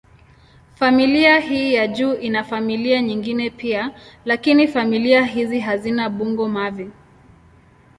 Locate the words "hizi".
5.25-5.59